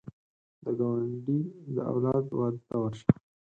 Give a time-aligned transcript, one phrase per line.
[0.63, 1.39] د ګاونډي
[1.75, 3.11] د اولاد واده ته ورشه